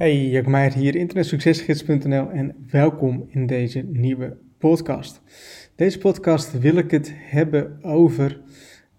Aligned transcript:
Hey, 0.00 0.28
Jack 0.28 0.46
Meijer 0.46 0.72
hier, 0.72 0.96
internetsuccesgids.nl 0.96 2.30
en 2.30 2.54
welkom 2.70 3.26
in 3.28 3.46
deze 3.46 3.80
nieuwe 3.92 4.36
podcast. 4.58 5.20
Deze 5.74 5.98
podcast 5.98 6.58
wil 6.58 6.76
ik 6.76 6.90
het 6.90 7.12
hebben 7.14 7.84
over 7.84 8.40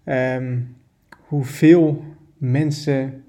um, 0.04 0.76
hoeveel 1.10 2.04
mensen 2.36 3.24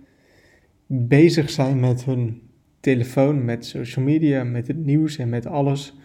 bezig 0.88 1.50
zijn 1.50 1.80
met 1.80 2.06
hun 2.06 2.42
telefoon, 2.80 3.46
met 3.46 3.66
social 3.66 4.06
media, 4.06 4.44
met 4.44 4.68
het 4.68 4.86
nieuws 4.86 5.18
en 5.18 5.30
met 5.30 5.46
alles. 5.46 5.98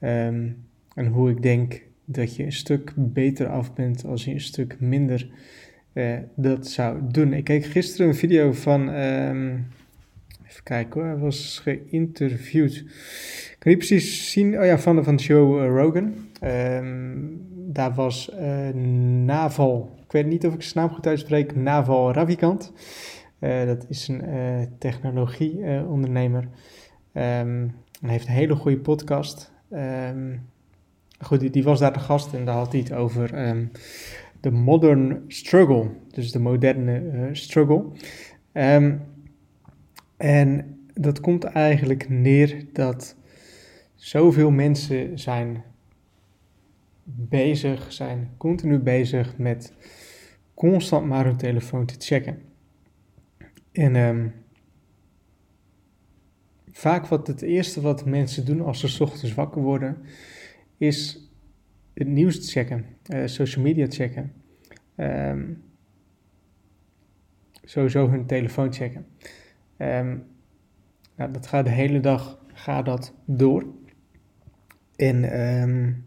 Um, 0.00 0.64
en 0.94 1.06
hoe 1.06 1.30
ik 1.30 1.42
denk 1.42 1.82
dat 2.04 2.36
je 2.36 2.44
een 2.44 2.52
stuk 2.52 2.92
beter 2.96 3.46
af 3.48 3.74
bent 3.74 4.04
als 4.04 4.24
je 4.24 4.30
een 4.30 4.40
stuk 4.40 4.80
minder 4.80 5.30
uh, 5.92 6.18
dat 6.36 6.66
zou 6.66 6.98
doen. 7.08 7.32
Ik 7.32 7.44
keek 7.44 7.64
gisteren 7.64 8.08
een 8.08 8.14
video 8.14 8.52
van... 8.52 8.88
Um, 8.88 9.66
Even 10.50 10.62
kijken 10.62 11.00
hoor, 11.00 11.10
hij 11.10 11.18
was 11.18 11.60
geïnterviewd. 11.62 12.74
Ik 12.74 13.56
kan 13.58 13.70
niet 13.72 13.78
precies 13.78 14.30
zien, 14.30 14.58
oh 14.58 14.64
ja, 14.64 14.78
van, 14.78 15.04
van 15.04 15.14
Joe 15.14 15.66
uh, 15.66 15.76
Rogan. 15.76 16.14
Um, 16.42 17.46
daar 17.72 17.94
was 17.94 18.30
uh, 18.40 18.68
Naval, 19.24 19.98
ik 20.04 20.12
weet 20.12 20.26
niet 20.26 20.46
of 20.46 20.54
ik 20.54 20.62
zijn 20.62 20.84
naam 20.84 20.94
goed 20.94 21.06
uitspreek, 21.06 21.56
Naval 21.56 22.12
Ravikant. 22.12 22.72
Uh, 23.40 23.64
dat 23.66 23.86
is 23.88 24.08
een 24.08 24.68
technologieondernemer. 24.78 26.42
Um, 26.42 27.74
hij 28.00 28.10
heeft 28.10 28.26
een 28.26 28.34
hele 28.34 28.54
goede 28.54 28.78
podcast. 28.78 29.52
Um, 29.72 30.48
goed, 31.20 31.40
die, 31.40 31.50
die, 31.50 31.64
was 31.64 31.78
daar 31.78 31.92
de 31.92 31.98
gast 31.98 32.34
en 32.34 32.44
daar 32.44 32.54
had 32.54 32.72
hij 32.72 32.80
het 32.80 32.92
over 32.92 33.30
de 34.40 34.50
modern 34.50 35.24
struggle. 35.28 35.90
Dus 36.10 36.32
de 36.32 36.38
moderne 36.38 37.28
struggle. 37.32 37.84
Um, 38.52 39.00
en 40.20 40.78
dat 40.94 41.20
komt 41.20 41.44
eigenlijk 41.44 42.08
neer 42.08 42.64
dat 42.72 43.16
zoveel 43.94 44.50
mensen 44.50 45.18
zijn 45.18 45.64
bezig, 47.04 47.92
zijn 47.92 48.30
continu 48.36 48.78
bezig 48.78 49.38
met 49.38 49.72
constant 50.54 51.06
maar 51.06 51.24
hun 51.24 51.36
telefoon 51.36 51.86
te 51.86 51.94
checken. 51.98 52.42
En 53.72 53.96
um, 53.96 54.32
vaak 56.70 57.06
wat 57.06 57.26
het 57.26 57.42
eerste 57.42 57.80
wat 57.80 58.04
mensen 58.04 58.44
doen 58.44 58.60
als 58.60 58.96
ze 58.96 59.02
ochtends 59.02 59.34
wakker 59.34 59.62
worden, 59.62 59.96
is 60.76 61.28
het 61.94 62.08
nieuws 62.08 62.52
checken, 62.52 62.84
uh, 63.06 63.26
social 63.26 63.64
media 63.64 63.86
checken. 63.88 64.32
Um, 64.96 65.62
sowieso 67.64 68.08
hun 68.08 68.26
telefoon 68.26 68.72
checken. 68.72 69.06
Um, 69.82 70.22
nou, 71.16 71.32
dat 71.32 71.46
gaat 71.46 71.64
de 71.64 71.70
hele 71.70 72.00
dag 72.00 72.38
gaat 72.52 72.84
dat 72.84 73.14
door. 73.24 73.64
En 74.96 75.40
um, 75.62 76.06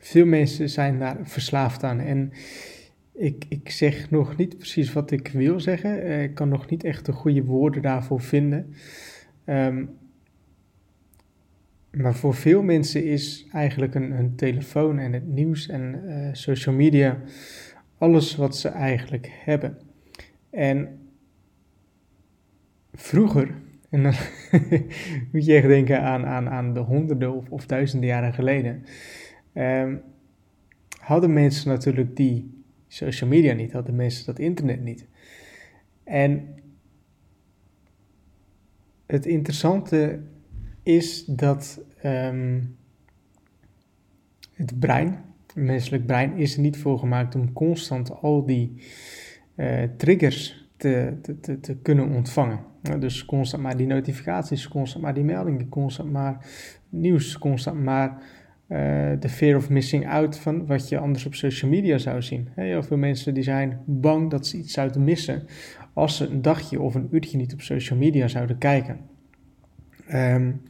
veel 0.00 0.26
mensen 0.26 0.68
zijn 0.68 0.98
daar 0.98 1.16
verslaafd 1.22 1.84
aan. 1.84 2.00
En 2.00 2.32
ik, 3.12 3.44
ik 3.48 3.70
zeg 3.70 4.10
nog 4.10 4.36
niet 4.36 4.56
precies 4.56 4.92
wat 4.92 5.10
ik 5.10 5.28
wil 5.28 5.60
zeggen. 5.60 6.02
Eh, 6.02 6.22
ik 6.22 6.34
kan 6.34 6.48
nog 6.48 6.70
niet 6.70 6.84
echt 6.84 7.06
de 7.06 7.12
goede 7.12 7.44
woorden 7.44 7.82
daarvoor 7.82 8.20
vinden. 8.20 8.74
Um, 9.46 9.90
maar 11.90 12.14
voor 12.14 12.34
veel 12.34 12.62
mensen 12.62 13.04
is 13.04 13.46
eigenlijk 13.52 13.94
een, 13.94 14.10
een 14.10 14.34
telefoon 14.34 14.98
en 14.98 15.12
het 15.12 15.26
nieuws 15.26 15.68
en 15.68 16.02
uh, 16.04 16.28
social 16.32 16.74
media 16.74 17.20
alles 17.98 18.36
wat 18.36 18.56
ze 18.56 18.68
eigenlijk 18.68 19.28
hebben. 19.44 19.78
En 20.50 21.01
vroeger, 22.92 23.54
en 23.90 24.02
dan 24.02 24.12
moet 25.32 25.44
je 25.44 25.54
echt 25.54 25.66
denken 25.66 26.02
aan, 26.02 26.26
aan, 26.26 26.48
aan 26.48 26.74
de 26.74 26.80
honderden 26.80 27.50
of, 27.50 27.66
duizenden 27.66 28.08
jaren 28.08 28.34
geleden, 28.34 28.84
um, 29.54 30.02
hadden 30.98 31.32
mensen 31.32 31.68
natuurlijk 31.68 32.16
die 32.16 32.64
social 32.88 33.30
media 33.30 33.52
niet, 33.52 33.72
hadden 33.72 33.96
mensen 33.96 34.26
dat 34.26 34.38
internet 34.38 34.82
niet. 34.82 35.06
En 36.04 36.48
het 39.06 39.26
interessante 39.26 40.20
is 40.82 41.24
dat 41.24 41.80
um, 42.04 42.76
het 44.52 44.78
brein, 44.78 45.24
het 45.46 45.54
menselijk 45.54 46.06
brein, 46.06 46.36
is 46.36 46.54
er 46.54 46.60
niet 46.60 46.76
voor 46.76 46.98
gemaakt 46.98 47.34
om 47.34 47.52
constant 47.52 48.10
al 48.10 48.46
die 48.46 48.82
uh, 49.56 49.82
triggers 49.96 50.68
te, 50.76 51.18
te, 51.40 51.60
te, 51.60 51.76
kunnen 51.76 52.08
ontvangen. 52.08 52.71
Dus 52.98 53.24
constant 53.24 53.62
maar 53.62 53.76
die 53.76 53.86
notificaties, 53.86 54.68
constant 54.68 55.04
maar 55.04 55.14
die 55.14 55.24
meldingen, 55.24 55.68
constant 55.68 56.12
maar 56.12 56.46
nieuws, 56.88 57.38
constant 57.38 57.82
maar 57.82 58.22
uh, 58.68 58.78
de 59.20 59.28
fear 59.28 59.56
of 59.56 59.70
missing 59.70 60.08
out 60.08 60.38
van 60.38 60.66
wat 60.66 60.88
je 60.88 60.98
anders 60.98 61.26
op 61.26 61.34
social 61.34 61.70
media 61.70 61.98
zou 61.98 62.22
zien. 62.22 62.48
Heel 62.54 62.82
veel 62.82 62.96
mensen 62.96 63.34
die 63.34 63.42
zijn 63.42 63.80
bang 63.84 64.30
dat 64.30 64.46
ze 64.46 64.56
iets 64.56 64.72
zouden 64.72 65.04
missen 65.04 65.42
als 65.92 66.16
ze 66.16 66.26
een 66.26 66.42
dagje 66.42 66.80
of 66.80 66.94
een 66.94 67.08
uurtje 67.10 67.36
niet 67.36 67.52
op 67.52 67.60
social 67.60 67.98
media 67.98 68.28
zouden 68.28 68.58
kijken. 68.58 69.00
Um, 70.12 70.62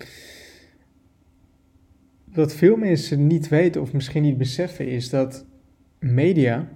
wat 2.32 2.54
veel 2.54 2.76
mensen 2.76 3.26
niet 3.26 3.48
weten 3.48 3.80
of 3.80 3.92
misschien 3.92 4.22
niet 4.22 4.38
beseffen 4.38 4.88
is 4.88 5.10
dat 5.10 5.46
media, 5.98 6.68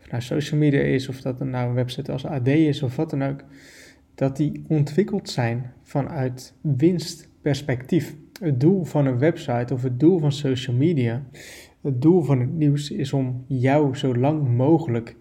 of 0.00 0.10
nou 0.10 0.22
social 0.22 0.60
media 0.60 0.80
is 0.80 1.08
of 1.08 1.20
dat 1.20 1.44
nou 1.44 1.68
een 1.68 1.74
website 1.74 2.12
als 2.12 2.26
AD 2.26 2.46
is 2.46 2.82
of 2.82 2.96
wat 2.96 3.10
dan 3.10 3.22
ook, 3.22 3.44
dat 4.14 4.36
die 4.36 4.64
ontwikkeld 4.68 5.30
zijn 5.30 5.72
vanuit 5.82 6.54
winstperspectief. 6.60 8.16
Het 8.40 8.60
doel 8.60 8.84
van 8.84 9.06
een 9.06 9.18
website 9.18 9.74
of 9.74 9.82
het 9.82 10.00
doel 10.00 10.18
van 10.18 10.32
social 10.32 10.76
media, 10.76 11.22
het 11.80 12.02
doel 12.02 12.22
van 12.22 12.40
het 12.40 12.52
nieuws 12.52 12.90
is 12.90 13.12
om 13.12 13.44
jou 13.46 13.96
zo 13.96 14.16
lang 14.16 14.56
mogelijk 14.56 15.16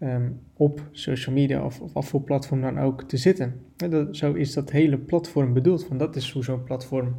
um, 0.00 0.40
op 0.56 0.88
social 0.90 1.34
media 1.34 1.64
of, 1.64 1.80
of 1.80 2.12
wat 2.12 2.24
platform 2.24 2.60
dan 2.60 2.78
ook 2.78 3.02
te 3.02 3.16
zitten. 3.16 3.60
Dat, 3.76 4.16
zo 4.16 4.32
is 4.32 4.52
dat 4.52 4.70
hele 4.70 4.98
platform 4.98 5.52
bedoeld, 5.52 5.88
want 5.88 6.00
dat 6.00 6.16
is 6.16 6.30
hoe 6.30 6.44
zo'n 6.44 6.64
platform 6.64 7.16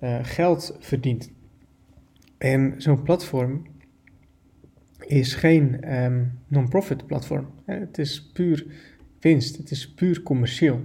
uh, 0.00 0.18
geld 0.22 0.76
verdient. 0.80 1.30
En 2.38 2.74
zo'n 2.76 3.02
platform 3.02 3.62
is 5.06 5.34
geen 5.34 5.94
um, 6.02 6.38
non-profit 6.48 7.06
platform. 7.06 7.46
Het 7.64 7.98
is 7.98 8.30
puur 8.32 8.66
winst. 9.20 9.56
Het 9.56 9.70
is 9.70 9.94
puur 9.94 10.22
commercieel. 10.22 10.80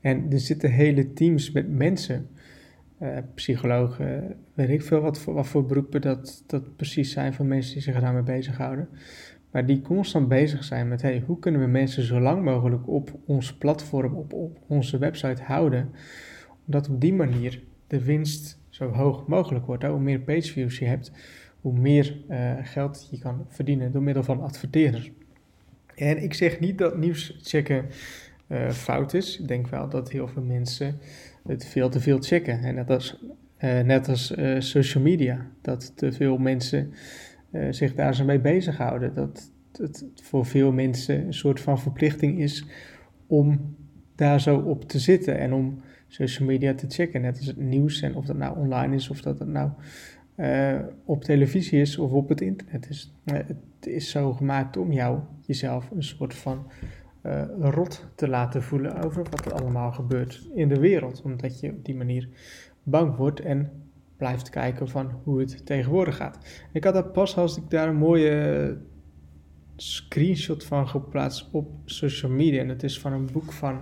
En 0.00 0.32
er 0.32 0.40
zitten 0.40 0.70
hele 0.70 1.12
teams 1.12 1.50
met 1.50 1.68
mensen, 1.68 2.28
uh, 3.02 3.08
psychologen, 3.34 4.36
weet 4.54 4.68
ik 4.68 4.82
veel 4.82 5.00
wat 5.00 5.18
voor, 5.18 5.34
wat 5.34 5.46
voor 5.46 5.66
beroepen 5.66 6.00
dat, 6.00 6.44
dat 6.46 6.76
precies 6.76 7.12
zijn 7.12 7.34
van 7.34 7.48
mensen 7.48 7.74
die 7.74 7.82
zich 7.82 8.00
daarmee 8.00 8.22
bezighouden. 8.22 8.88
Maar 9.50 9.66
die 9.66 9.80
constant 9.80 10.28
bezig 10.28 10.64
zijn 10.64 10.88
met 10.88 11.02
hey, 11.02 11.22
hoe 11.26 11.38
kunnen 11.38 11.60
we 11.60 11.66
mensen 11.66 12.02
zo 12.02 12.20
lang 12.20 12.42
mogelijk 12.44 12.88
op 12.88 13.18
ons 13.26 13.54
platform, 13.54 14.14
op, 14.14 14.32
op 14.32 14.58
onze 14.66 14.98
website 14.98 15.42
houden. 15.42 15.90
Omdat 16.66 16.88
op 16.88 17.00
die 17.00 17.14
manier 17.14 17.62
de 17.86 18.04
winst 18.04 18.58
zo 18.68 18.88
hoog 18.88 19.26
mogelijk 19.26 19.66
wordt. 19.66 19.84
Hoe 19.84 20.00
meer 20.00 20.20
pageviews 20.20 20.78
je 20.78 20.84
hebt, 20.84 21.12
hoe 21.60 21.78
meer 21.78 22.16
uh, 22.30 22.52
geld 22.62 23.08
je 23.10 23.18
kan 23.18 23.44
verdienen 23.48 23.92
door 23.92 24.02
middel 24.02 24.22
van 24.22 24.40
adverteerders. 24.40 25.10
En 26.00 26.22
ik 26.22 26.34
zeg 26.34 26.60
niet 26.60 26.78
dat 26.78 26.98
nieuws 26.98 27.38
checken 27.42 27.86
uh, 28.48 28.70
fout 28.70 29.14
is. 29.14 29.40
Ik 29.40 29.48
denk 29.48 29.68
wel 29.68 29.88
dat 29.88 30.10
heel 30.10 30.28
veel 30.28 30.42
mensen 30.42 30.98
het 31.46 31.66
veel 31.66 31.88
te 31.88 32.00
veel 32.00 32.18
checken. 32.20 32.62
En 32.62 32.86
als, 32.86 33.24
uh, 33.58 33.80
net 33.80 34.08
als 34.08 34.30
uh, 34.30 34.60
social 34.60 35.02
media. 35.02 35.46
Dat 35.62 35.92
te 35.96 36.12
veel 36.12 36.38
mensen 36.38 36.92
zich 37.70 37.94
daar 37.94 38.14
zo 38.14 38.24
mee 38.24 38.40
bezighouden. 38.40 39.14
Dat 39.14 39.50
het 39.72 40.04
voor 40.22 40.46
veel 40.46 40.72
mensen 40.72 41.26
een 41.26 41.34
soort 41.34 41.60
van 41.60 41.78
verplichting 41.78 42.40
is 42.40 42.66
om 43.26 43.76
daar 44.14 44.40
zo 44.40 44.56
op 44.56 44.88
te 44.88 44.98
zitten. 44.98 45.38
En 45.38 45.52
om 45.52 45.80
social 46.08 46.48
media 46.48 46.74
te 46.74 46.86
checken. 46.88 47.20
Net 47.20 47.36
als 47.36 47.46
het 47.46 47.56
nieuws. 47.56 48.00
En 48.00 48.14
of 48.14 48.24
dat 48.24 48.36
nou 48.36 48.58
online 48.58 48.94
is 48.94 49.10
of 49.10 49.20
dat 49.20 49.38
het 49.38 49.48
nou 49.48 49.70
op 51.04 51.24
televisie 51.24 51.80
is 51.80 51.98
of 51.98 52.12
op 52.12 52.28
het 52.28 52.40
internet 52.40 52.88
is. 52.88 53.14
het 53.24 53.86
is 53.86 54.10
zo 54.10 54.32
gemaakt 54.32 54.76
om 54.76 54.92
jou 54.92 55.20
jezelf 55.46 55.90
een 55.90 56.02
soort 56.02 56.34
van 56.34 56.66
uh, 57.22 57.42
rot 57.60 58.06
te 58.14 58.28
laten 58.28 58.62
voelen 58.62 59.02
over 59.04 59.26
wat 59.30 59.44
er 59.44 59.52
allemaal 59.52 59.92
gebeurt 59.92 60.48
in 60.54 60.68
de 60.68 60.80
wereld. 60.80 61.22
Omdat 61.22 61.60
je 61.60 61.70
op 61.70 61.84
die 61.84 61.94
manier 61.94 62.28
bang 62.82 63.16
wordt 63.16 63.40
en 63.40 63.70
blijft 64.16 64.48
kijken 64.48 64.88
van 64.88 65.10
hoe 65.24 65.40
het 65.40 65.66
tegenwoordig 65.66 66.16
gaat. 66.16 66.38
Ik 66.72 66.84
had 66.84 66.94
dat 66.94 67.12
pas 67.12 67.36
als 67.36 67.56
ik 67.56 67.70
daar 67.70 67.88
een 67.88 67.96
mooie 67.96 68.78
screenshot 69.76 70.64
van 70.64 70.88
geplaatst 70.88 71.48
op 71.50 71.70
social 71.84 72.32
media. 72.32 72.60
En 72.60 72.68
dat 72.68 72.82
is 72.82 73.00
van 73.00 73.12
een 73.12 73.28
boek 73.32 73.52
van 73.52 73.80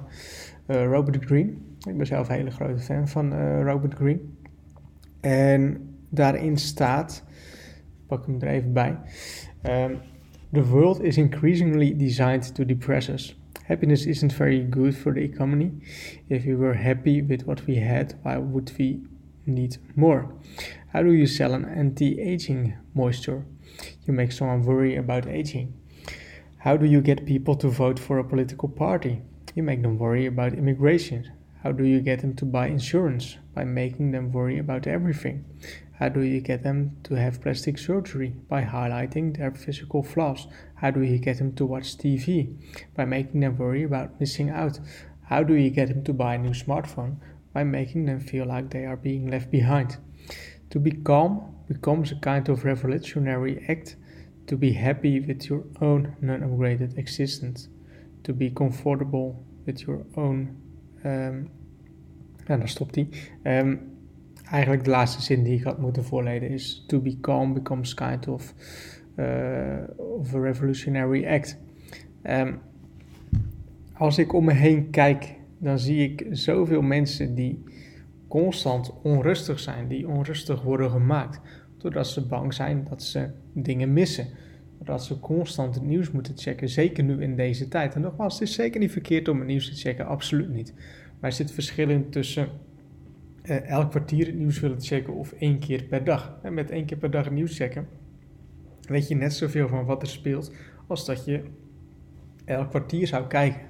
Robert 0.66 1.24
Greene. 1.24 1.52
Ik 1.88 1.96
ben 1.96 2.06
zelf 2.06 2.28
een 2.28 2.34
hele 2.34 2.50
grote 2.50 2.82
fan 2.82 3.08
van 3.08 3.60
Robert 3.62 3.94
Greene. 3.94 4.20
En 5.20 5.88
daarin 6.08 6.56
staat, 6.56 7.25
pak 8.06 8.26
hem 8.26 8.40
er 8.40 8.49
even 8.49 8.72
bij. 8.72 8.99
Um, 9.62 9.96
The 10.50 10.64
world 10.64 11.02
is 11.05 11.19
increasingly 11.19 11.93
designed 11.93 12.55
to 12.55 12.64
depress 12.64 13.10
us. 13.10 13.34
Happiness 13.66 14.06
isn't 14.06 14.32
very 14.32 14.62
good 14.62 14.96
for 14.96 15.12
the 15.12 15.20
economy. 15.20 15.72
If 16.31 16.46
we 16.46 16.55
were 16.55 16.72
happy 16.72 17.20
with 17.20 17.46
what 17.46 17.66
we 17.66 17.76
had, 17.76 18.14
why 18.22 18.38
would 18.38 18.72
we 18.78 19.02
need 19.44 19.76
more? 19.94 20.32
How 20.94 21.02
do 21.02 21.12
you 21.12 21.26
sell 21.26 21.52
an 21.52 21.66
anti 21.66 22.19
aging 22.19 22.78
moisture? 22.94 23.44
You 24.06 24.14
make 24.14 24.32
someone 24.32 24.62
worry 24.62 24.96
about 24.96 25.26
aging. 25.26 25.75
How 26.56 26.78
do 26.78 26.87
you 26.87 27.02
get 27.02 27.26
people 27.26 27.54
to 27.56 27.69
vote 27.69 27.99
for 27.99 28.19
a 28.19 28.25
political 28.25 28.70
party? 28.70 29.20
You 29.54 29.62
make 29.62 29.82
them 29.82 29.99
worry 29.99 30.25
about 30.25 30.54
immigration. 30.54 31.31
How 31.62 31.72
do 31.72 31.84
you 31.84 32.00
get 32.00 32.20
them 32.20 32.34
to 32.37 32.46
buy 32.46 32.69
insurance? 32.69 33.37
By 33.54 33.64
making 33.64 34.12
them 34.12 34.32
worry 34.32 34.58
about 34.58 34.87
everything. 34.87 35.44
How 35.98 36.08
do 36.08 36.22
you 36.22 36.40
get 36.40 36.62
them 36.62 36.96
to 37.04 37.14
have 37.14 37.40
plastic 37.40 37.76
surgery? 37.76 38.32
By 38.48 38.62
highlighting 38.62 39.36
their 39.36 39.50
physical 39.50 40.04
flaws. 40.04 40.46
How 40.76 40.92
do 40.92 41.02
you 41.02 41.18
get 41.18 41.38
them 41.38 41.54
to 41.54 41.66
watch 41.66 41.98
TV? 41.98 42.56
By 42.94 43.04
making 43.04 43.40
them 43.40 43.58
worry 43.58 43.82
about 43.82 44.20
missing 44.20 44.48
out. 44.48 44.78
How 45.24 45.42
do 45.42 45.54
you 45.54 45.70
get 45.70 45.88
them 45.88 46.04
to 46.04 46.12
buy 46.12 46.36
a 46.36 46.38
new 46.38 46.50
smartphone? 46.50 47.16
By 47.52 47.64
making 47.64 48.06
them 48.06 48.20
feel 48.20 48.46
like 48.46 48.70
they 48.70 48.86
are 48.86 48.96
being 48.96 49.28
left 49.28 49.50
behind. 49.50 49.96
To 50.70 50.78
be 50.78 50.92
calm 50.92 51.56
becomes 51.66 52.12
a 52.12 52.16
kind 52.16 52.48
of 52.48 52.64
revolutionary 52.64 53.64
act. 53.68 53.96
To 54.46 54.56
be 54.56 54.74
happy 54.74 55.18
with 55.18 55.50
your 55.50 55.64
own 55.80 56.14
non 56.20 56.42
upgraded 56.42 56.96
existence. 56.96 57.68
To 58.22 58.32
be 58.32 58.50
comfortable 58.50 59.44
with 59.66 59.82
your 59.82 60.06
own. 60.16 60.56
Um, 61.04 61.50
nou, 62.48 62.56
dan. 62.56 63.10
Um, 63.44 63.97
eigenlijk 64.50 64.84
de 64.84 64.90
laatste 64.90 65.22
zin 65.22 65.42
die 65.42 65.58
ik 65.58 65.64
had 65.64 65.78
moeten 65.78 66.04
voorlezen 66.04 66.48
is: 66.48 66.84
To 66.86 67.00
be 67.00 67.20
calm 67.20 67.54
becomes 67.54 67.94
kind 67.94 68.28
of, 68.28 68.54
uh, 69.16 69.26
of 69.96 70.34
a 70.34 70.38
revolutionary 70.38 71.26
act. 71.26 71.58
Um, 72.22 72.60
als 73.92 74.18
ik 74.18 74.32
om 74.32 74.44
me 74.44 74.52
heen 74.52 74.90
kijk, 74.90 75.34
dan 75.58 75.78
zie 75.78 76.10
ik 76.10 76.26
zoveel 76.30 76.82
mensen 76.82 77.34
die 77.34 77.62
constant 78.28 78.92
onrustig 79.02 79.58
zijn, 79.58 79.88
die 79.88 80.08
onrustig 80.08 80.62
worden 80.62 80.90
gemaakt, 80.90 81.40
doordat 81.78 82.06
ze 82.06 82.26
bang 82.26 82.54
zijn 82.54 82.86
dat 82.88 83.02
ze 83.02 83.30
dingen 83.52 83.92
missen. 83.92 84.26
Doordat 84.76 85.04
ze 85.04 85.20
constant 85.20 85.74
het 85.74 85.84
nieuws 85.84 86.10
moeten 86.10 86.36
checken, 86.36 86.68
zeker 86.68 87.04
nu 87.04 87.22
in 87.22 87.36
deze 87.36 87.68
tijd. 87.68 87.94
En 87.94 88.00
nogmaals, 88.00 88.38
het 88.38 88.48
is 88.48 88.54
zeker 88.54 88.80
niet 88.80 88.92
verkeerd 88.92 89.28
om 89.28 89.38
het 89.38 89.46
nieuws 89.46 89.68
te 89.68 89.74
checken, 89.74 90.06
absoluut 90.06 90.48
niet. 90.48 90.74
Maar 91.20 91.30
er 91.30 91.36
zit 91.36 91.50
verschil 91.50 91.88
in 91.88 92.10
tussen 92.10 92.48
uh, 93.48 93.68
elk 93.70 93.90
kwartier 93.90 94.26
het 94.26 94.34
nieuws 94.34 94.60
willen 94.60 94.80
checken 94.80 95.14
of 95.14 95.32
één 95.32 95.58
keer 95.58 95.84
per 95.84 96.04
dag. 96.04 96.38
En 96.42 96.54
met 96.54 96.70
één 96.70 96.86
keer 96.86 96.98
per 96.98 97.10
dag 97.10 97.30
nieuws 97.30 97.56
checken, 97.56 97.86
weet 98.80 99.08
je 99.08 99.14
net 99.14 99.32
zoveel 99.32 99.68
van 99.68 99.84
wat 99.84 100.02
er 100.02 100.08
speelt 100.08 100.52
als 100.86 101.06
dat 101.06 101.24
je 101.24 101.42
elk 102.44 102.68
kwartier 102.68 103.06
zou 103.06 103.26
kijken. 103.26 103.60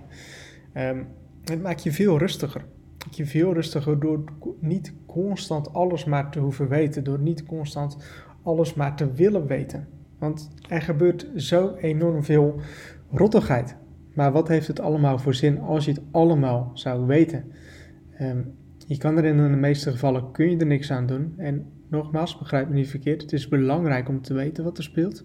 Um, 0.77 1.07
het 1.45 1.63
maakt 1.63 1.83
je 1.83 1.93
veel 1.93 2.19
rustiger. 2.19 2.61
Het 2.61 3.05
maakt 3.05 3.17
je 3.17 3.27
veel 3.27 3.53
rustiger 3.53 4.01
door 4.01 4.25
niet 4.61 4.95
constant 5.07 5.73
alles 5.73 6.05
maar 6.05 6.31
te 6.31 6.39
hoeven 6.39 6.69
weten, 6.69 7.05
door 7.05 7.19
niet 7.19 7.47
constant 7.47 7.97
alles 8.43 8.75
maar 8.75 8.97
te 8.97 9.13
willen 9.13 9.47
weten. 9.47 9.89
Want 10.19 10.51
er 10.69 10.83
gebeurt 10.83 11.27
zo 11.37 11.75
enorm 11.75 12.25
veel 12.25 12.61
rottigheid. 13.11 13.77
Maar 14.15 14.33
wat 14.33 14.49
heeft 14.49 14.67
het 14.67 14.81
allemaal 14.81 15.19
voor 15.19 15.35
zin 15.35 15.61
als 15.61 15.85
je 15.85 15.91
het 15.91 16.03
allemaal 16.11 16.71
zou 16.75 17.07
weten? 17.07 17.53
Um, 18.21 18.55
je 18.89 18.97
kan 18.97 19.17
er 19.17 19.25
in 19.25 19.37
de 19.37 19.43
meeste 19.43 19.91
gevallen 19.91 20.31
kun 20.33 20.51
je 20.51 20.57
er 20.57 20.67
niks 20.67 20.91
aan 20.91 21.07
doen. 21.07 21.35
En 21.37 21.67
nogmaals, 21.91 22.39
begrijp 22.39 22.69
me 22.69 22.75
niet 22.75 22.89
verkeerd, 22.89 23.23
het 23.23 23.33
is 23.33 23.49
belangrijk 23.49 24.09
om 24.09 24.23
te 24.23 24.35
weten 24.35 24.65
wat 24.65 24.79
er 24.79 24.85
speelt. 24.85 25.25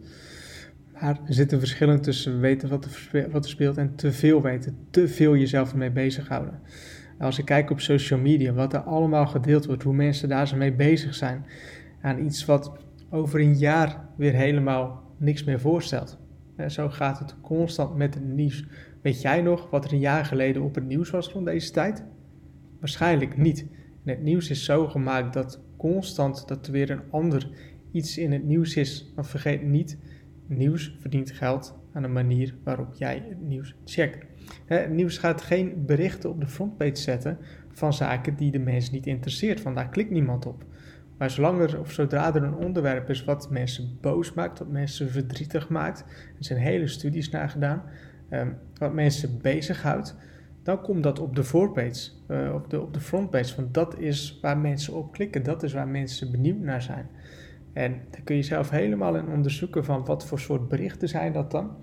Maar 0.93 1.19
er 1.25 1.33
zit 1.33 1.51
een 1.51 1.59
verschil 1.59 1.99
tussen 1.99 2.39
weten 2.39 2.69
wat 2.69 2.85
er, 2.85 3.29
wat 3.31 3.43
er 3.43 3.49
speelt 3.49 3.77
en 3.77 3.95
te 3.95 4.11
veel 4.11 4.41
weten, 4.41 4.77
te 4.89 5.07
veel 5.07 5.35
jezelf 5.35 5.71
ermee 5.71 5.91
bezighouden. 5.91 6.59
Als 7.19 7.39
ik 7.39 7.45
kijk 7.45 7.69
op 7.69 7.79
social 7.79 8.19
media, 8.19 8.53
wat 8.53 8.73
er 8.73 8.79
allemaal 8.79 9.27
gedeeld 9.27 9.65
wordt, 9.65 9.83
hoe 9.83 9.93
mensen 9.93 10.29
daar 10.29 10.47
zo 10.47 10.55
mee 10.55 10.73
bezig 10.73 11.15
zijn 11.15 11.45
aan 12.01 12.25
iets 12.25 12.45
wat 12.45 12.71
over 13.09 13.39
een 13.39 13.57
jaar 13.57 14.09
weer 14.17 14.33
helemaal 14.33 15.15
niks 15.17 15.43
meer 15.43 15.59
voorstelt. 15.59 16.19
En 16.55 16.71
zo 16.71 16.89
gaat 16.89 17.19
het 17.19 17.35
constant 17.41 17.95
met 17.95 18.13
het 18.13 18.23
nieuws. 18.23 18.65
Weet 19.01 19.21
jij 19.21 19.41
nog 19.41 19.69
wat 19.69 19.85
er 19.85 19.93
een 19.93 19.99
jaar 19.99 20.25
geleden 20.25 20.61
op 20.61 20.75
het 20.75 20.85
nieuws 20.85 21.09
was 21.09 21.29
rond 21.29 21.45
deze 21.45 21.71
tijd? 21.71 22.03
Waarschijnlijk 22.83 23.37
niet. 23.37 23.65
het 24.05 24.21
nieuws 24.21 24.49
is 24.49 24.65
zo 24.65 24.87
gemaakt 24.87 25.33
dat 25.33 25.59
constant 25.77 26.47
dat 26.47 26.65
er 26.65 26.71
weer 26.71 26.89
een 26.89 27.11
ander 27.11 27.49
iets 27.91 28.17
in 28.17 28.31
het 28.31 28.43
nieuws 28.43 28.75
is. 28.75 29.11
Maar 29.15 29.25
vergeet 29.25 29.63
niet, 29.63 29.97
nieuws 30.47 30.95
verdient 30.99 31.31
geld 31.31 31.79
aan 31.93 32.01
de 32.01 32.07
manier 32.07 32.55
waarop 32.63 32.93
jij 32.93 33.25
het 33.29 33.41
nieuws 33.41 33.75
checkt. 33.85 34.25
Het 34.65 34.89
nieuws 34.89 35.17
gaat 35.17 35.41
geen 35.41 35.85
berichten 35.85 36.29
op 36.29 36.39
de 36.39 36.47
frontpage 36.47 36.95
zetten 36.95 37.37
van 37.71 37.93
zaken 37.93 38.35
die 38.35 38.51
de 38.51 38.59
mensen 38.59 38.93
niet 38.93 39.07
interesseert, 39.07 39.63
want 39.63 39.75
daar 39.75 39.89
klikt 39.89 40.11
niemand 40.11 40.45
op. 40.45 40.65
Maar 41.17 41.29
zolang 41.29 41.61
er, 41.61 41.79
of 41.79 41.91
zodra 41.91 42.35
er 42.35 42.43
een 42.43 42.55
onderwerp 42.55 43.09
is 43.09 43.23
wat 43.23 43.49
mensen 43.49 43.97
boos 44.01 44.33
maakt, 44.33 44.59
wat 44.59 44.69
mensen 44.69 45.09
verdrietig 45.09 45.69
maakt, 45.69 45.99
er 46.37 46.45
zijn 46.45 46.59
hele 46.59 46.87
studies 46.87 47.29
naar 47.29 47.49
gedaan, 47.49 47.83
ehm, 48.29 48.51
wat 48.77 48.93
mensen 48.93 49.41
bezighoudt, 49.41 50.15
dan 50.63 50.81
komt 50.81 51.03
dat 51.03 51.19
op 51.19 51.35
de 51.35 51.43
voorpage, 51.43 52.11
uh, 52.27 52.53
op, 52.53 52.69
de, 52.69 52.81
op 52.81 52.93
de 52.93 52.99
frontpage. 52.99 53.55
Want 53.55 53.73
dat 53.73 53.99
is 53.99 54.39
waar 54.41 54.57
mensen 54.57 54.93
op 54.93 55.11
klikken, 55.11 55.43
dat 55.43 55.63
is 55.63 55.73
waar 55.73 55.87
mensen 55.87 56.31
benieuwd 56.31 56.59
naar 56.59 56.81
zijn. 56.81 57.07
En 57.73 58.01
daar 58.09 58.21
kun 58.21 58.35
je 58.35 58.43
zelf 58.43 58.69
helemaal 58.69 59.15
in 59.15 59.27
onderzoeken 59.27 59.85
van 59.85 60.05
wat 60.05 60.25
voor 60.25 60.39
soort 60.39 60.67
berichten 60.67 61.09
zijn 61.09 61.33
dat 61.33 61.51
dan. 61.51 61.75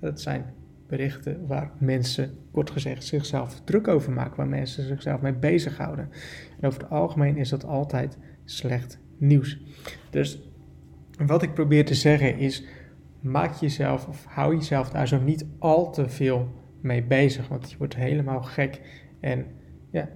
Dat 0.00 0.20
zijn 0.20 0.44
berichten 0.86 1.46
waar 1.46 1.70
mensen, 1.78 2.38
kort 2.50 2.70
gezegd, 2.70 3.04
zichzelf 3.04 3.60
druk 3.64 3.88
over 3.88 4.12
maken, 4.12 4.36
waar 4.36 4.48
mensen 4.48 4.86
zichzelf 4.86 5.20
mee 5.20 5.32
bezighouden. 5.32 6.10
En 6.60 6.68
over 6.68 6.80
het 6.80 6.90
algemeen 6.90 7.36
is 7.36 7.48
dat 7.48 7.64
altijd 7.64 8.18
slecht 8.44 8.98
nieuws. 9.18 9.60
Dus 10.10 10.42
wat 11.26 11.42
ik 11.42 11.54
probeer 11.54 11.84
te 11.84 11.94
zeggen 11.94 12.38
is, 12.38 12.64
maak 13.20 13.54
jezelf 13.54 14.06
of 14.06 14.24
hou 14.24 14.54
jezelf 14.54 14.90
daar 14.90 15.08
zo 15.08 15.20
niet 15.20 15.46
al 15.58 15.92
te 15.92 16.08
veel 16.08 16.48
mee 16.80 17.02
bezig, 17.02 17.48
want 17.48 17.70
je 17.70 17.76
wordt 17.76 17.96
helemaal 17.96 18.42
gek 18.42 18.80
en 19.20 19.46
ja, 19.90 20.08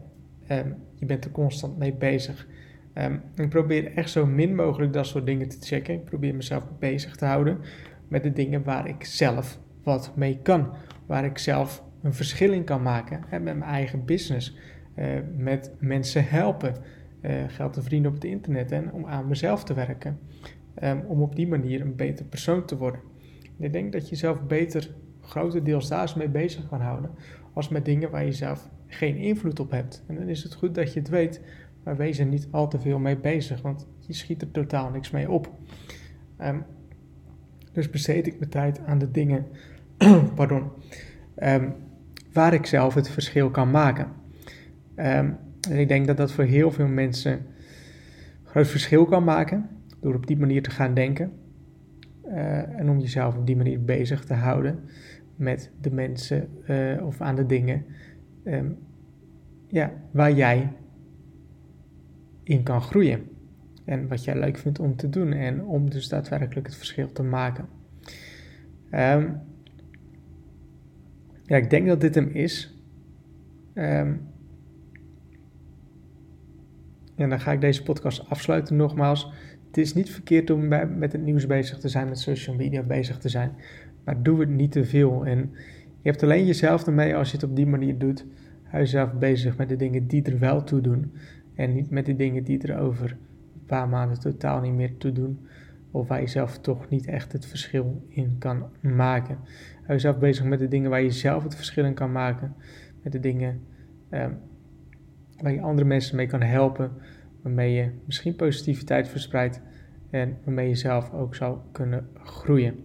um, 0.51 0.77
je 0.95 1.07
bent 1.07 1.25
er 1.25 1.31
constant 1.31 1.79
mee 1.79 1.93
bezig. 1.95 2.47
Um, 2.95 3.23
ik 3.37 3.49
probeer 3.49 3.97
echt 3.97 4.11
zo 4.11 4.27
min 4.27 4.55
mogelijk 4.55 4.93
dat 4.93 5.07
soort 5.07 5.27
dingen 5.27 5.49
te 5.49 5.57
checken. 5.61 5.95
Ik 5.95 6.05
probeer 6.05 6.35
mezelf 6.35 6.65
bezig 6.79 7.17
te 7.17 7.25
houden 7.25 7.59
met 8.09 8.23
de 8.23 8.33
dingen 8.33 8.63
waar 8.63 8.89
ik 8.89 9.05
zelf 9.05 9.61
wat 9.83 10.17
mee 10.17 10.39
kan, 10.43 10.73
waar 11.07 11.25
ik 11.25 11.39
zelf 11.39 11.85
een 12.03 12.15
verschil 12.15 12.53
in 12.53 12.65
kan 12.65 12.83
maken 12.83 13.25
hè, 13.27 13.41
met 13.41 13.59
mijn 13.59 13.71
eigen 13.71 14.05
business, 14.05 14.57
uh, 14.97 15.07
met 15.37 15.73
mensen 15.79 16.29
helpen, 16.29 16.75
uh, 17.23 17.31
geld 17.47 17.73
te 17.73 17.81
verdienen 17.81 18.09
op 18.09 18.15
het 18.15 18.25
internet 18.25 18.73
en 18.73 18.93
om 18.93 19.07
aan 19.07 19.29
mezelf 19.29 19.65
te 19.65 19.75
werken, 19.75 20.19
um, 20.83 21.01
om 21.07 21.23
op 21.23 21.37
die 21.37 21.49
manier 21.49 21.81
een 21.81 21.97
beter 21.97 22.25
persoon 22.25 22.65
te 22.65 22.77
worden. 22.77 23.01
En 23.59 23.65
ik 23.65 23.73
denk 23.73 23.93
dat 23.93 24.09
je 24.09 24.17
zelf 24.17 24.43
beter 24.47 24.91
grotendeels 25.23 25.89
daar 25.89 26.15
mee 26.17 26.29
bezig 26.29 26.69
kan 26.69 26.81
houden, 26.81 27.11
als 27.53 27.69
met 27.69 27.85
dingen 27.85 28.11
waar 28.11 28.25
je 28.25 28.33
zelf 28.33 28.71
geen 28.87 29.17
invloed 29.17 29.61
op 29.61 29.71
hebt. 29.71 30.05
En 30.07 30.15
dan 30.15 30.29
is 30.29 30.43
het 30.43 30.55
goed 30.55 30.75
dat 30.75 30.93
je 30.93 31.01
het 31.01 31.09
weet, 31.09 31.41
maar 31.85 31.97
wees 31.97 32.19
er 32.19 32.27
niet 32.27 32.49
al 32.51 32.69
te 32.69 32.79
veel 32.79 32.99
mee 32.99 33.17
bezig, 33.17 33.63
want 33.63 33.87
je 33.99 34.13
schiet 34.13 34.43
er 34.43 34.51
totaal 34.51 34.91
niks 34.91 35.11
mee 35.11 35.31
op. 35.31 35.51
Um, 36.41 36.65
dus 37.73 37.91
besteed 37.91 38.27
ik 38.27 38.39
mijn 38.39 38.51
tijd 38.51 38.81
aan 38.87 38.99
de 38.99 39.11
dingen 39.11 39.47
pardon, 40.35 40.71
um, 41.43 41.75
waar 42.33 42.55
ik 42.55 42.67
zelf 42.67 42.95
het 42.95 43.11
verschil 43.11 43.51
kan 43.51 43.71
maken. 43.71 44.07
Um, 44.97 45.37
en 45.71 45.79
ik 45.79 45.89
denk 45.89 46.07
dat 46.07 46.17
dat 46.17 46.33
voor 46.33 46.45
heel 46.45 46.71
veel 46.71 46.89
mensen 46.89 47.47
groot 48.45 48.69
verschil 48.69 49.05
kan 49.05 49.25
maken 49.25 49.69
door 50.01 50.15
op 50.15 50.27
die 50.27 50.39
manier 50.39 50.63
te 50.63 50.71
gaan 50.71 50.95
denken. 50.95 51.33
Uh, 52.33 52.79
en 52.79 52.91
om 52.91 52.99
jezelf 52.99 53.37
op 53.37 53.47
die 53.47 53.57
manier 53.57 53.85
bezig 53.85 54.25
te 54.25 54.35
houden 54.35 54.79
met 55.37 55.71
de 55.81 55.91
mensen 55.91 56.49
uh, 56.69 57.07
of 57.07 57.21
aan 57.21 57.37
de 57.37 57.47
dingen 57.47 57.85
um, 58.45 58.79
ja, 59.67 59.93
waar 60.11 60.33
jij 60.33 60.73
in 62.43 62.63
kan 62.63 62.83
groeien. 62.83 63.21
En 63.85 64.09
wat 64.09 64.25
jij 64.25 64.39
leuk 64.39 64.59
vindt 64.59 64.79
om 64.79 64.97
te 64.97 65.09
doen 65.09 65.33
en 65.33 65.65
om 65.65 65.91
dus 65.91 66.09
daadwerkelijk 66.09 66.67
het 66.67 66.77
verschil 66.77 67.13
te 67.13 67.23
maken. 67.23 67.69
Um, 68.91 69.41
ja, 71.45 71.57
ik 71.57 71.71
denk 71.71 71.87
dat 71.87 72.01
dit 72.01 72.15
hem 72.15 72.29
is. 72.29 72.79
Um, 73.75 74.21
en 77.15 77.29
dan 77.29 77.41
ga 77.41 77.53
ik 77.53 77.61
deze 77.61 77.83
podcast 77.83 78.29
afsluiten 78.29 78.77
nogmaals. 78.77 79.33
Het 79.73 79.81
is 79.81 79.95
niet 79.95 80.11
verkeerd 80.11 80.51
om 80.51 80.69
met 80.99 81.13
het 81.13 81.23
nieuws 81.23 81.47
bezig 81.47 81.79
te 81.79 81.89
zijn, 81.89 82.09
met 82.09 82.19
social 82.19 82.57
media 82.57 82.83
bezig 82.83 83.19
te 83.19 83.29
zijn. 83.29 83.53
Maar 84.05 84.23
doe 84.23 84.41
het 84.41 84.49
niet 84.49 84.73
te 84.73 84.85
veel. 84.85 85.27
En 85.27 85.39
je 86.01 86.11
hebt 86.11 86.23
alleen 86.23 86.47
jezelf 86.47 86.87
ermee 86.87 87.17
als 87.17 87.31
je 87.31 87.37
het 87.37 87.45
op 87.45 87.57
die 87.57 87.67
manier 87.67 87.99
doet. 87.99 88.27
Hou 88.63 88.79
jezelf 88.79 89.13
bezig 89.13 89.57
met 89.57 89.69
de 89.69 89.77
dingen 89.77 90.07
die 90.07 90.23
er 90.23 90.39
wel 90.39 90.65
toe 90.65 90.81
doen. 90.81 91.13
En 91.55 91.75
niet 91.75 91.91
met 91.91 92.07
de 92.07 92.17
dingen 92.17 92.45
die 92.45 92.63
er 92.63 92.79
over 92.79 93.11
een 93.55 93.67
paar 93.67 93.89
maanden 93.89 94.21
totaal 94.21 94.61
niet 94.61 94.75
meer 94.75 94.97
toe 94.97 95.13
doen. 95.13 95.39
of 95.91 96.09
waar 96.09 96.21
je 96.21 96.27
zelf 96.27 96.59
toch 96.59 96.89
niet 96.89 97.07
echt 97.07 97.33
het 97.33 97.47
verschil 97.47 98.07
in 98.09 98.37
kan 98.39 98.65
maken. 98.81 99.39
Hou 99.75 99.93
jezelf 99.93 100.19
bezig 100.19 100.45
met 100.45 100.59
de 100.59 100.69
dingen 100.69 100.91
waar 100.91 101.03
je 101.03 101.11
zelf 101.11 101.43
het 101.43 101.55
verschil 101.55 101.85
in 101.85 101.95
kan 101.95 102.13
maken, 102.13 102.55
met 103.03 103.13
de 103.13 103.21
dingen 103.21 103.61
um, 104.11 104.39
waar 105.41 105.53
je 105.53 105.61
andere 105.61 105.87
mensen 105.87 106.17
mee 106.17 106.27
kan 106.27 106.43
helpen, 106.43 106.91
waarmee 107.43 107.73
je 107.73 107.91
misschien 108.05 108.37
positiviteit 108.37 109.09
verspreidt 109.09 109.61
en 110.11 110.39
waarmee 110.45 110.69
je 110.69 110.75
zelf 110.75 111.13
ook 111.13 111.35
zou 111.35 111.59
kunnen 111.73 112.09
groeien. 112.23 112.85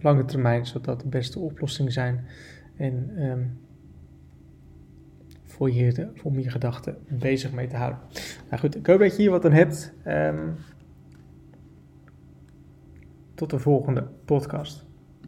Lange 0.00 0.24
termijn 0.24 0.66
zal 0.66 0.80
dat 0.80 1.00
de 1.00 1.08
beste 1.08 1.38
oplossing 1.38 1.92
zijn 1.92 2.26
en 2.76 3.24
um, 3.24 3.58
voor 5.44 5.70
je, 5.70 6.08
om 6.22 6.38
je 6.38 6.50
gedachten 6.50 6.96
bezig 7.08 7.52
mee 7.52 7.66
te 7.66 7.76
houden. 7.76 8.00
Nou 8.48 8.60
goed, 8.60 8.76
ik 8.76 8.86
hoop 8.86 8.98
dat 8.98 9.16
je 9.16 9.22
hier 9.22 9.30
wat 9.30 9.44
aan 9.44 9.52
hebt. 9.52 9.92
Um, 10.06 10.54
tot 13.34 13.50
de 13.50 13.58
volgende 13.58 14.08
podcast. 14.24 14.85